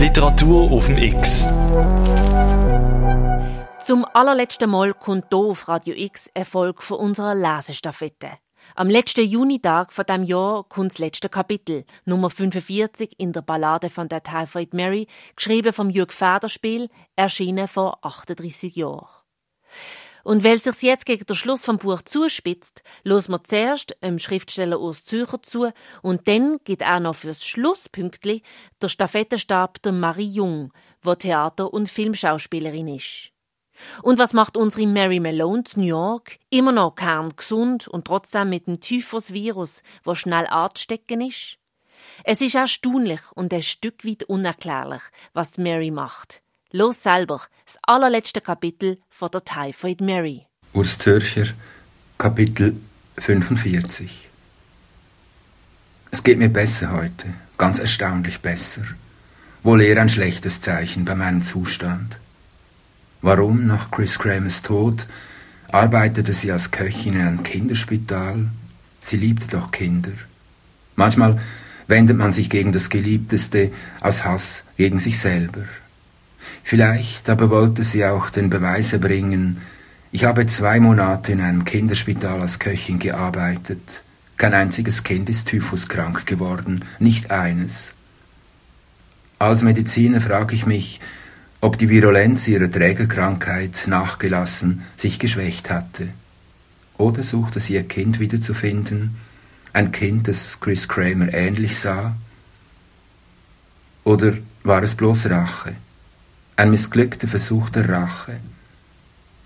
[0.00, 1.42] Literatur auf dem X.
[3.84, 8.30] Zum allerletzten Mal kommt hier auf Radio X Erfolg von unserer Lesestaffette.
[8.74, 13.90] Am letzten Junitag von dem Jahr kommt das letzte Kapitel, Nummer 45 in der Ballade
[13.90, 19.06] von der Typhoid Mary, geschrieben vom Jürg Federspiel, erschienen vor 38 Jahren.
[20.24, 24.80] Und weil sich's jetzt gegen den Schluss vom Buch zuspitzt, los wir zuerst dem Schriftsteller
[24.80, 28.42] Urs Zürcher zu und dann geht er noch fürs Schlusspünktli
[28.80, 33.32] der Stafettenstab der Marie Jung, wo Theater- und Filmschauspielerin ist.
[34.02, 36.38] Und was macht unsere Mary Malone zu New York?
[36.50, 41.56] Immer noch kerngesund und trotzdem mit dem Typhus-Virus, wo schnell anzustecken ist?
[42.24, 46.42] Es ist erstaunlich und ein Stück weit unerklärlich, was Mary macht.
[46.72, 50.46] Los selber, das allerletzte Kapitel von der Typhoid Mary.
[50.72, 51.46] Urs Zürcher,
[52.16, 52.76] Kapitel
[53.18, 54.28] 45
[56.12, 57.26] Es geht mir besser heute,
[57.58, 58.82] ganz erstaunlich besser.
[59.64, 62.20] Wohl eher ein schlechtes Zeichen bei meinem Zustand.
[63.20, 65.08] Warum nach Chris Kramers Tod
[65.72, 68.48] arbeitete sie als Köchin in einem Kinderspital?
[69.00, 70.12] Sie liebte doch Kinder.
[70.94, 71.40] Manchmal
[71.88, 75.64] wendet man sich gegen das Geliebteste aus Hass gegen sich selber.
[76.62, 79.58] Vielleicht aber wollte sie auch den Beweis erbringen,
[80.12, 84.02] ich habe zwei Monate in einem Kinderspital als Köchin gearbeitet.
[84.36, 87.94] Kein einziges Kind ist typhuskrank geworden, nicht eines.
[89.38, 91.00] Als Mediziner frage ich mich,
[91.60, 96.08] ob die Virulenz ihrer Trägerkrankheit nachgelassen, sich geschwächt hatte.
[96.98, 99.16] Oder suchte sie ihr Kind wiederzufinden,
[99.72, 102.16] ein Kind, das Chris Kramer ähnlich sah?
[104.02, 105.74] Oder war es bloß Rache?
[106.60, 108.36] Ein missglückter Versuch der Rache?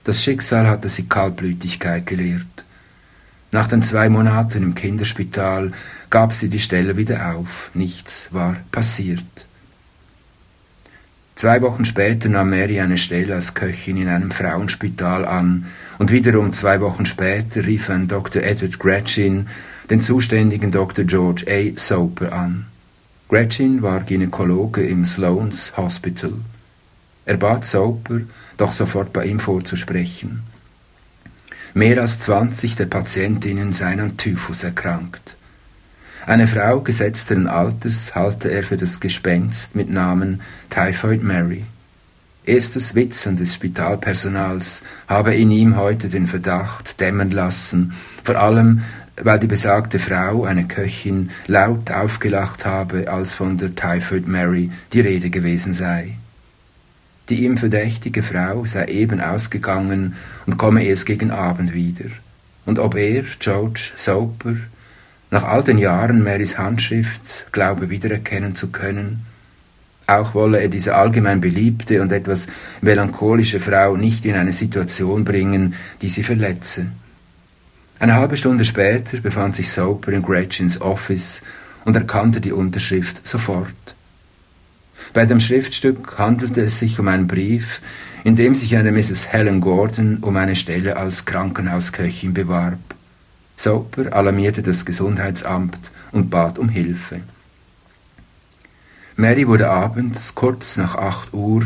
[0.02, 2.64] Das Schicksal hatte sie Kaltblütigkeit gelehrt.
[3.52, 5.70] Nach den zwei Monaten im Kinderspital
[6.10, 7.70] gab sie die Stelle wieder auf.
[7.72, 9.46] Nichts war passiert.
[11.36, 15.66] Zwei Wochen später nahm Mary eine Stelle als Köchin in einem Frauenspital an
[16.00, 18.42] und wiederum zwei Wochen später rief ein Dr.
[18.42, 19.46] Edward Gretchen
[19.88, 21.04] den zuständigen Dr.
[21.04, 21.78] George A.
[21.78, 22.66] Soper an.
[23.28, 26.32] Gretchen war Gynäkologe im Sloan's Hospital.
[27.26, 28.20] Er bat Soper,
[28.56, 30.42] doch sofort bei ihm vorzusprechen.
[31.72, 35.36] Mehr als zwanzig der Patientinnen seien an Typhus erkrankt.
[36.26, 40.40] Eine Frau gesetzteren Alters halte er für das Gespenst mit Namen
[40.70, 41.64] Typhoid Mary.
[42.46, 48.82] Erstes Witzen des Spitalpersonals habe in ihm heute den Verdacht dämmern lassen, vor allem
[49.16, 55.00] weil die besagte Frau, eine Köchin, laut aufgelacht habe, als von der Typhoid Mary die
[55.00, 56.16] Rede gewesen sei.
[57.28, 62.10] Die ihm verdächtige Frau sei eben ausgegangen und komme erst gegen Abend wieder.
[62.66, 64.56] Und ob er, George Soper,
[65.30, 69.26] nach all den Jahren Marys Handschrift glaube wiedererkennen zu können.
[70.06, 72.46] Auch wolle er diese allgemein beliebte und etwas
[72.82, 76.86] melancholische Frau nicht in eine Situation bringen, die sie verletze.
[77.98, 81.42] Eine halbe Stunde später befand sich Soper in Gretchens Office
[81.84, 83.94] und erkannte die Unterschrift sofort.
[85.14, 87.80] Bei dem Schriftstück handelte es sich um einen Brief,
[88.24, 89.28] in dem sich eine Mrs.
[89.28, 92.80] Helen Gordon um eine Stelle als Krankenhausköchin bewarb.
[93.56, 97.20] Soper alarmierte das Gesundheitsamt und bat um Hilfe.
[99.14, 101.64] Mary wurde abends, kurz nach acht Uhr,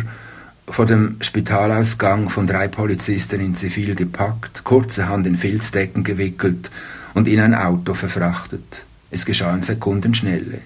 [0.69, 6.71] vor dem Spitalausgang von drei Polizisten in Zivil gepackt, kurzerhand in Filzdecken gewickelt
[7.15, 8.85] und in ein Auto verfrachtet.
[9.11, 10.61] Es geschah in Sekundenschnelle.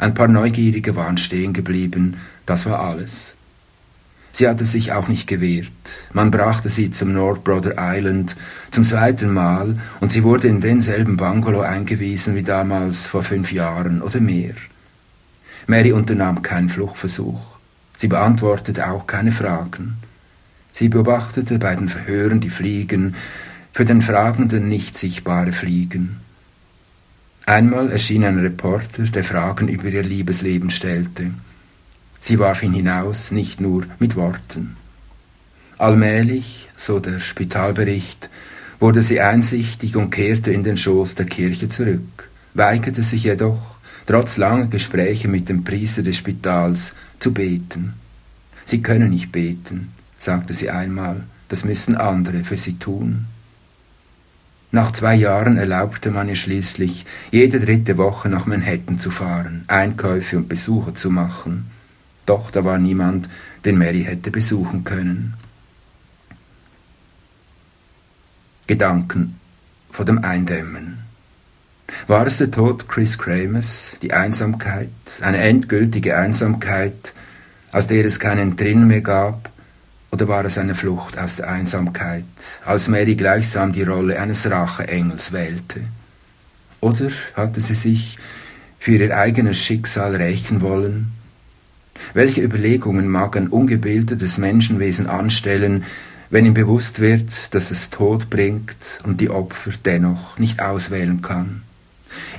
[0.00, 2.16] Ein paar Neugierige waren stehen geblieben,
[2.46, 3.36] das war alles.
[4.32, 5.70] Sie hatte sich auch nicht gewehrt.
[6.14, 8.34] Man brachte sie zum North Brother Island
[8.70, 14.00] zum zweiten Mal und sie wurde in denselben Bungalow eingewiesen wie damals vor fünf Jahren
[14.00, 14.54] oder mehr.
[15.66, 17.58] Mary unternahm keinen Fluchtversuch.
[17.94, 19.98] Sie beantwortete auch keine Fragen.
[20.72, 23.16] Sie beobachtete bei den Verhören die Fliegen,
[23.72, 26.20] für den Fragenden nicht sichtbare Fliegen.
[27.46, 31.30] Einmal erschien ein Reporter, der Fragen über ihr Liebesleben stellte.
[32.18, 34.76] Sie warf ihn hinaus, nicht nur mit Worten.
[35.78, 38.28] Allmählich, so der Spitalbericht,
[38.78, 43.76] wurde sie einsichtig und kehrte in den Schoß der Kirche zurück, weigerte sich jedoch,
[44.06, 47.94] trotz langer Gespräche mit dem Priester des Spitals, zu beten.
[48.64, 53.26] Sie können nicht beten, sagte sie einmal, das müssen andere für sie tun.
[54.72, 60.36] Nach zwei Jahren erlaubte man ihr schließlich, jede dritte Woche nach Manhattan zu fahren, Einkäufe
[60.36, 61.70] und Besuche zu machen.
[62.24, 63.28] Doch da war niemand,
[63.64, 65.34] den Mary hätte besuchen können.
[68.68, 69.40] Gedanken
[69.90, 70.98] vor dem Eindämmen.
[72.06, 74.90] War es der Tod Chris Kramers, die Einsamkeit,
[75.20, 77.12] eine endgültige Einsamkeit,
[77.72, 79.50] aus der es keinen Trinn mehr gab,
[80.10, 82.24] oder war es eine Flucht aus der Einsamkeit,
[82.64, 85.80] als Mary gleichsam die Rolle eines Racheengels wählte?
[86.80, 88.18] Oder hatte sie sich
[88.78, 91.12] für ihr eigenes Schicksal rächen wollen?
[92.14, 95.84] Welche Überlegungen mag ein ungebildetes Menschenwesen anstellen,
[96.30, 101.62] wenn ihm bewusst wird, dass es Tod bringt und die Opfer dennoch nicht auswählen kann?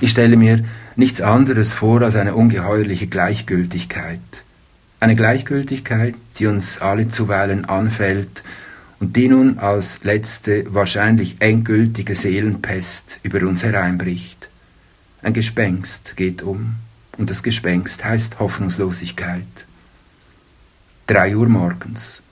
[0.00, 0.64] Ich stelle mir
[0.96, 4.20] nichts anderes vor als eine ungeheuerliche Gleichgültigkeit,
[5.02, 8.44] eine Gleichgültigkeit, die uns alle zuweilen anfällt
[9.00, 14.48] und die nun als letzte, wahrscheinlich endgültige Seelenpest über uns hereinbricht.
[15.20, 16.76] Ein Gespenst geht um,
[17.18, 19.66] und das Gespenst heißt Hoffnungslosigkeit.
[21.08, 22.22] Drei Uhr morgens.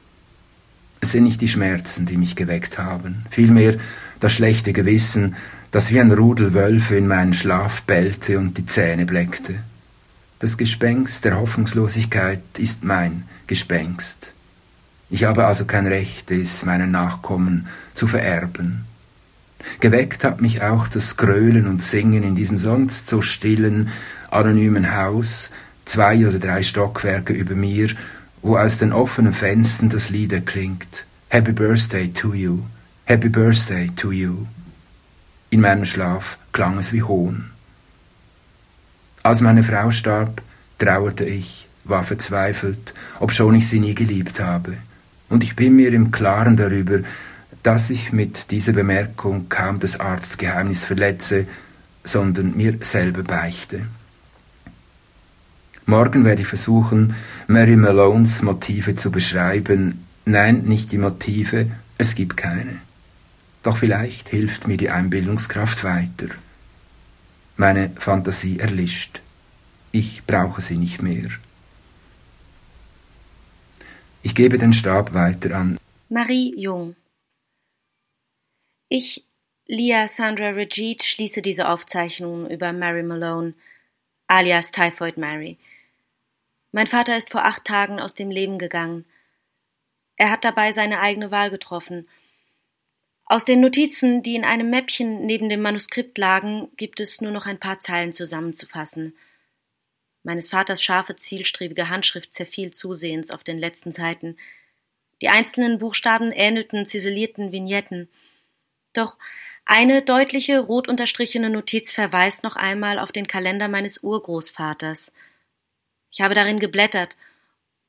[1.00, 3.78] Es sind nicht die Schmerzen, die mich geweckt haben, vielmehr
[4.20, 5.34] das schlechte Gewissen,
[5.72, 9.56] das wie ein Rudel Wölfe in meinen Schlaf bellte und die Zähne bleckte.
[10.40, 14.32] Das Gespenst der Hoffnungslosigkeit ist mein Gespenst.
[15.10, 18.86] Ich habe also kein Recht, es meinen Nachkommen zu vererben.
[19.80, 23.90] Geweckt hat mich auch das Grölen und Singen in diesem sonst so stillen,
[24.30, 25.50] anonymen Haus,
[25.84, 27.90] zwei oder drei Stockwerke über mir,
[28.40, 31.04] wo aus den offenen Fenstern das Lied erklingt.
[31.28, 32.60] Happy Birthday to you,
[33.04, 34.46] Happy Birthday to you.
[35.50, 37.50] In meinem Schlaf klang es wie Hohn.
[39.22, 40.42] Als meine Frau starb,
[40.78, 44.76] trauerte ich, war verzweifelt, obschon ich sie nie geliebt habe.
[45.28, 47.00] Und ich bin mir im Klaren darüber,
[47.62, 51.46] dass ich mit dieser Bemerkung kaum das Arztgeheimnis verletze,
[52.02, 53.82] sondern mir selber beichte.
[55.84, 57.14] Morgen werde ich versuchen,
[57.46, 60.06] Mary Malones Motive zu beschreiben.
[60.24, 61.66] Nein, nicht die Motive,
[61.98, 62.76] es gibt keine.
[63.62, 66.28] Doch vielleicht hilft mir die Einbildungskraft weiter.
[67.60, 69.20] Meine Fantasie erlischt.
[69.92, 71.28] Ich brauche sie nicht mehr.
[74.22, 75.78] Ich gebe den Stab weiter an.
[76.08, 76.96] Marie Jung.
[78.88, 79.26] Ich,
[79.66, 83.52] Lia Sandra Regit, schließe diese Aufzeichnung über Mary Malone,
[84.26, 85.58] alias Typhoid Mary.
[86.72, 89.04] Mein Vater ist vor acht Tagen aus dem Leben gegangen.
[90.16, 92.08] Er hat dabei seine eigene Wahl getroffen–
[93.30, 97.46] aus den Notizen, die in einem Mäppchen neben dem Manuskript lagen, gibt es nur noch
[97.46, 99.14] ein paar Zeilen zusammenzufassen.
[100.24, 104.36] Meines Vaters scharfe, zielstrebige Handschrift zerfiel zusehends auf den letzten Seiten.
[105.22, 108.08] Die einzelnen Buchstaben ähnelten ziselierten Vignetten.
[108.94, 109.16] Doch
[109.64, 115.12] eine deutliche, rot unterstrichene Notiz verweist noch einmal auf den Kalender meines Urgroßvaters.
[116.10, 117.16] Ich habe darin geblättert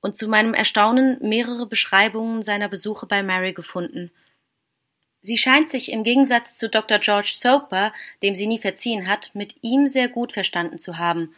[0.01, 4.11] und zu meinem Erstaunen mehrere Beschreibungen seiner Besuche bei Mary gefunden.
[5.21, 6.97] Sie scheint sich im Gegensatz zu Dr.
[6.97, 11.35] George Soper, dem sie nie verziehen hat, mit ihm sehr gut verstanden zu haben.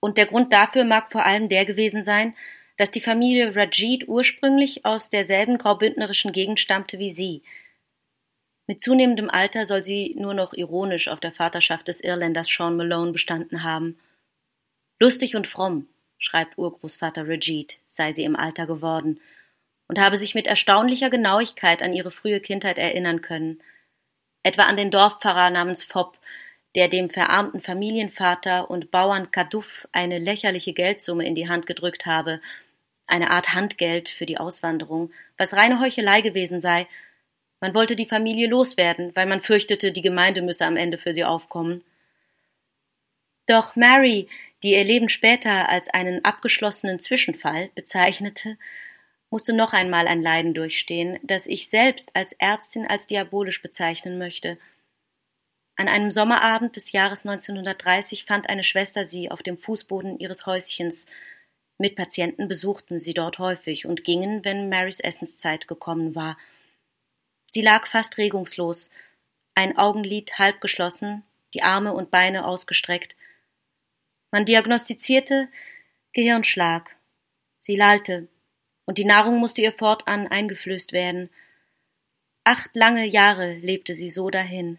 [0.00, 2.34] Und der Grund dafür mag vor allem der gewesen sein,
[2.76, 7.42] dass die Familie Rajid ursprünglich aus derselben graubündnerischen Gegend stammte wie sie.
[8.66, 13.12] Mit zunehmendem Alter soll sie nur noch ironisch auf der Vaterschaft des Irländers Sean Malone
[13.12, 13.98] bestanden haben.
[14.98, 15.88] Lustig und fromm,
[16.18, 19.20] schreibt Urgroßvater Rajid, sei sie im Alter geworden–
[19.88, 23.60] und habe sich mit erstaunlicher Genauigkeit an ihre frühe Kindheit erinnern können,
[24.42, 26.18] etwa an den Dorfpfarrer namens Fopp,
[26.74, 32.40] der dem verarmten Familienvater und Bauern Kaduff eine lächerliche Geldsumme in die Hand gedrückt habe,
[33.06, 36.86] eine Art Handgeld für die Auswanderung, was reine Heuchelei gewesen sei.
[37.60, 41.24] Man wollte die Familie loswerden, weil man fürchtete, die Gemeinde müsse am Ende für sie
[41.24, 41.82] aufkommen.
[43.46, 44.28] Doch Mary,
[44.62, 48.58] die ihr Leben später als einen abgeschlossenen Zwischenfall bezeichnete,
[49.30, 54.58] musste noch einmal ein Leiden durchstehen, das ich selbst als Ärztin als diabolisch bezeichnen möchte.
[55.76, 61.06] An einem Sommerabend des Jahres 1930 fand eine Schwester sie auf dem Fußboden ihres Häuschens.
[61.78, 66.38] Mitpatienten besuchten sie dort häufig und gingen, wenn Marys Essenszeit gekommen war.
[67.46, 68.90] Sie lag fast regungslos,
[69.54, 73.14] ein Augenlid halb geschlossen, die Arme und Beine ausgestreckt.
[74.30, 75.48] Man diagnostizierte
[76.12, 76.96] Gehirnschlag.
[77.58, 78.28] Sie lallte,
[78.86, 81.28] und die Nahrung musste ihr fortan eingeflößt werden.
[82.44, 84.78] Acht lange Jahre lebte sie so dahin.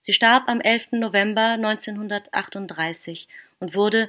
[0.00, 0.92] Sie starb am 11.
[0.92, 4.08] November 1938 und wurde,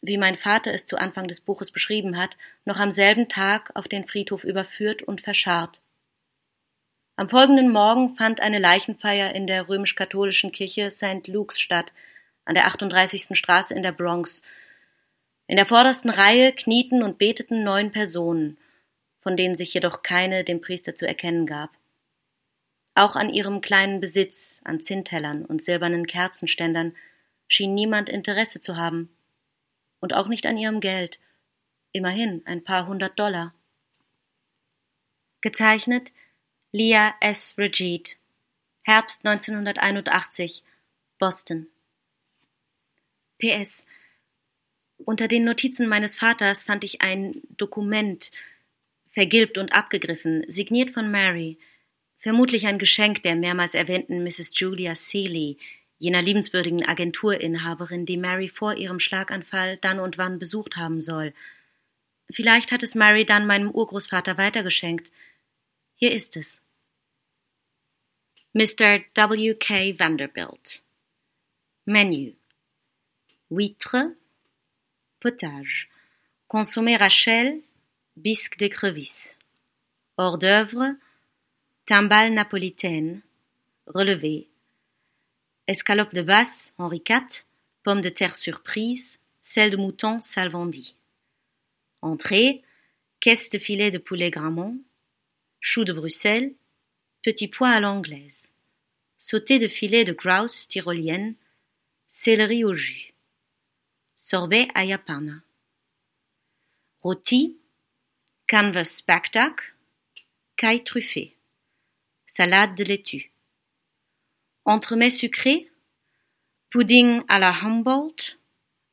[0.00, 3.88] wie mein Vater es zu Anfang des Buches beschrieben hat, noch am selben Tag auf
[3.88, 5.80] den Friedhof überführt und verscharrt.
[7.16, 11.26] Am folgenden Morgen fand eine Leichenfeier in der römisch-katholischen Kirche St.
[11.26, 11.92] Luke's statt,
[12.44, 13.36] an der 38.
[13.36, 14.42] Straße in der Bronx,
[15.46, 18.58] in der vordersten Reihe knieten und beteten neun Personen,
[19.20, 21.70] von denen sich jedoch keine dem Priester zu erkennen gab.
[22.94, 26.96] Auch an ihrem kleinen Besitz an Zinntellern und silbernen Kerzenständern
[27.48, 29.10] schien niemand Interesse zu haben,
[30.00, 31.18] und auch nicht an ihrem Geld.
[31.92, 33.54] Immerhin ein paar hundert Dollar.
[35.40, 36.12] Gezeichnet
[36.72, 37.56] Leah S.
[37.58, 38.16] Regid.
[38.82, 40.62] Herbst 1981.
[41.18, 41.68] Boston.
[43.38, 43.86] PS.
[44.98, 48.30] Unter den Notizen meines Vaters fand ich ein Dokument,
[49.10, 51.58] vergilbt und abgegriffen, signiert von Mary,
[52.18, 54.52] vermutlich ein Geschenk der mehrmals erwähnten Mrs.
[54.54, 55.58] Julia Seeley,
[55.98, 61.32] jener liebenswürdigen Agenturinhaberin, die Mary vor ihrem Schlaganfall dann und wann besucht haben soll.
[62.30, 65.10] Vielleicht hat es Mary dann meinem Urgroßvater weitergeschenkt.
[65.94, 66.62] Hier ist es.
[68.52, 69.00] Mr.
[69.14, 69.54] W.
[69.54, 69.98] K.
[69.98, 70.82] Vanderbilt.
[71.84, 72.32] Menü.
[73.50, 74.16] Huître,
[75.26, 75.88] potage,
[76.46, 77.60] consommé Rachel,
[78.16, 79.36] bisque d'écrevisse.
[80.18, 80.94] Hors d'œuvre,
[81.84, 83.22] timbale napolitaine,
[83.88, 84.46] relevé,
[85.66, 87.44] escalope de basse, Henri IV,
[87.82, 90.94] pomme de terre surprise, sel de mouton salvandi.
[92.02, 92.62] Entrée,
[93.18, 94.78] caisse de filet de poulet Grammont,
[95.58, 96.54] choux de Bruxelles,
[97.24, 98.52] petits pois à l'anglaise,
[99.18, 101.34] sauté de filet de grouse tyrolienne,
[102.06, 103.15] céleri au jus,
[104.18, 105.42] sorbet à yapana,
[107.02, 107.58] rôti,
[108.48, 109.74] canvas backduck,
[110.56, 111.36] caille truffée,
[112.26, 113.30] salade de laitue,
[114.64, 115.70] entremets sucré,
[116.70, 118.38] pudding à la Humboldt,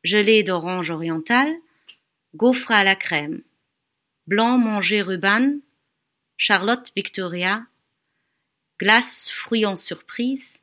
[0.04, 1.56] gelée d'orange orientale,
[2.36, 3.44] gaufre à la crème,
[4.28, 5.60] blanc mangé ruban,
[6.36, 7.66] Charlotte Victoria,
[8.78, 10.62] glace fruits en surprise,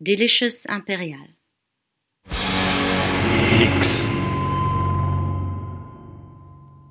[0.00, 1.35] delicious impérial.
[3.66, 4.06] X.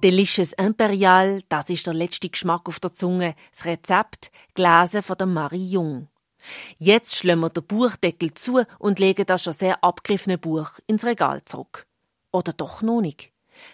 [0.04, 5.28] Delicious Imperial, das ist der letzte Geschmack auf der Zunge, das Rezept, gelesen von der
[5.28, 6.10] Marie Jung.
[6.78, 11.46] Jetzt schlagen wir den Buchdeckel zu und legen das schon sehr abgegriffene Buch ins Regal
[11.46, 11.86] zurück.
[12.34, 13.32] Oder doch noch nicht.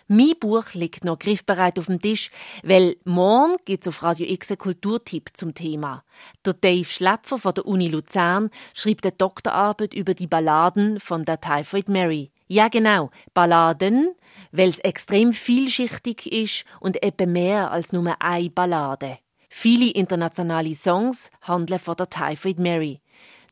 [0.08, 2.30] Mein Buch liegt noch griffbereit auf dem Tisch,
[2.62, 6.04] weil morgen gibt's auf Radio X einen Kulturtipp zum Thema.
[6.46, 11.42] Der Dave Schlepfer von der Uni Luzern schreibt eine Doktorarbeit über die Balladen von der
[11.42, 12.32] Typhoid Mary.
[12.52, 14.14] Ja genau, Balladen,
[14.52, 19.20] weil es extrem vielschichtig ist und eben mehr als nur eine Ballade.
[19.48, 23.00] Viele internationale Songs handeln von der Typhoid Mary.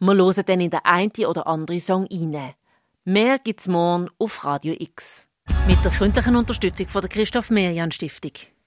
[0.01, 2.55] Wir hören dann in der einen oder anderen Song rein.
[3.05, 5.25] Mehr gibt's morgen auf Radio X.
[5.65, 8.33] Mit der freundlichen Unterstützung von der Christoph Merian Stiftung.